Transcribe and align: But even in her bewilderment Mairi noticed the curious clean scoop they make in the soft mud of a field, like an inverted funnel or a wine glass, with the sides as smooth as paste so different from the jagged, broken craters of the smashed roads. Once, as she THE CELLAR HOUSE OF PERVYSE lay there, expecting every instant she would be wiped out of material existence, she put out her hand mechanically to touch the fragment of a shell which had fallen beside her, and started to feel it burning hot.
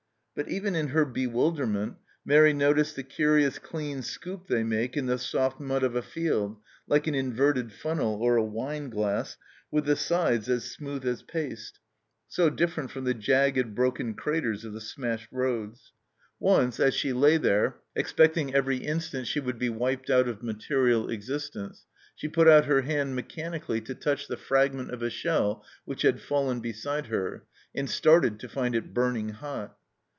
But 0.33 0.47
even 0.47 0.75
in 0.75 0.87
her 0.87 1.03
bewilderment 1.03 1.97
Mairi 2.23 2.53
noticed 2.53 2.95
the 2.95 3.03
curious 3.03 3.59
clean 3.59 4.01
scoop 4.01 4.47
they 4.47 4.63
make 4.63 4.95
in 4.95 5.05
the 5.05 5.17
soft 5.19 5.59
mud 5.59 5.83
of 5.83 5.93
a 5.93 6.01
field, 6.01 6.57
like 6.87 7.05
an 7.05 7.13
inverted 7.13 7.73
funnel 7.73 8.15
or 8.15 8.37
a 8.37 8.43
wine 8.43 8.89
glass, 8.89 9.35
with 9.69 9.83
the 9.85 9.97
sides 9.97 10.47
as 10.49 10.71
smooth 10.71 11.05
as 11.05 11.21
paste 11.21 11.79
so 12.29 12.49
different 12.49 12.91
from 12.91 13.03
the 13.03 13.13
jagged, 13.13 13.75
broken 13.75 14.13
craters 14.13 14.63
of 14.63 14.71
the 14.71 14.79
smashed 14.79 15.27
roads. 15.33 15.91
Once, 16.39 16.79
as 16.79 16.95
she 16.95 17.09
THE 17.09 17.13
CELLAR 17.15 17.19
HOUSE 17.31 17.35
OF 17.35 17.41
PERVYSE 17.41 17.43
lay 17.43 17.49
there, 17.49 17.75
expecting 17.95 18.55
every 18.55 18.77
instant 18.77 19.27
she 19.27 19.41
would 19.41 19.59
be 19.59 19.69
wiped 19.69 20.09
out 20.09 20.29
of 20.29 20.41
material 20.41 21.09
existence, 21.09 21.85
she 22.15 22.29
put 22.29 22.47
out 22.47 22.65
her 22.65 22.83
hand 22.83 23.15
mechanically 23.15 23.81
to 23.81 23.93
touch 23.93 24.29
the 24.29 24.37
fragment 24.37 24.91
of 24.91 25.03
a 25.03 25.09
shell 25.09 25.65
which 25.83 26.03
had 26.03 26.21
fallen 26.21 26.61
beside 26.61 27.07
her, 27.07 27.43
and 27.75 27.89
started 27.89 28.39
to 28.39 28.47
feel 28.47 28.73
it 28.73 28.93
burning 28.93 29.29
hot. 29.29 29.77